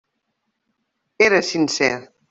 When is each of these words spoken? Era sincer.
Era 1.27 1.43
sincer. 1.51 2.01